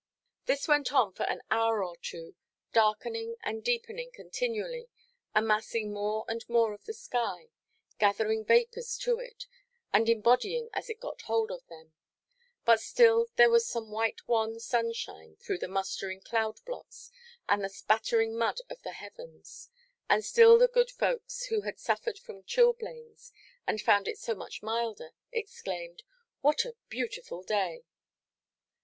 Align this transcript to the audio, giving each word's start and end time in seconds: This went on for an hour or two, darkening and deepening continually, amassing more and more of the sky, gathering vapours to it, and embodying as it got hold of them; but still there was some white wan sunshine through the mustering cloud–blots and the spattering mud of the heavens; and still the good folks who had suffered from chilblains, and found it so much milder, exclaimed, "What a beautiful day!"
This 0.47 0.67
went 0.67 0.91
on 0.91 1.13
for 1.13 1.27
an 1.29 1.43
hour 1.51 1.83
or 1.83 1.95
two, 1.95 2.33
darkening 2.73 3.35
and 3.43 3.63
deepening 3.63 4.09
continually, 4.11 4.89
amassing 5.35 5.93
more 5.93 6.25
and 6.27 6.43
more 6.49 6.73
of 6.73 6.85
the 6.85 6.93
sky, 6.95 7.51
gathering 7.99 8.43
vapours 8.43 8.97
to 8.97 9.19
it, 9.19 9.45
and 9.93 10.09
embodying 10.09 10.71
as 10.73 10.89
it 10.89 10.99
got 10.99 11.21
hold 11.21 11.51
of 11.51 11.67
them; 11.67 11.93
but 12.65 12.79
still 12.81 13.27
there 13.35 13.51
was 13.51 13.67
some 13.69 13.91
white 13.91 14.27
wan 14.27 14.59
sunshine 14.59 15.35
through 15.35 15.59
the 15.59 15.67
mustering 15.67 16.19
cloud–blots 16.21 17.11
and 17.47 17.63
the 17.63 17.69
spattering 17.69 18.35
mud 18.35 18.57
of 18.71 18.81
the 18.81 18.93
heavens; 18.93 19.69
and 20.09 20.25
still 20.25 20.57
the 20.57 20.67
good 20.67 20.89
folks 20.89 21.43
who 21.45 21.61
had 21.61 21.77
suffered 21.77 22.17
from 22.17 22.41
chilblains, 22.41 23.31
and 23.67 23.79
found 23.81 24.07
it 24.07 24.17
so 24.17 24.33
much 24.33 24.63
milder, 24.63 25.11
exclaimed, 25.31 26.01
"What 26.41 26.65
a 26.65 26.75
beautiful 26.89 27.43
day!" 27.43 27.83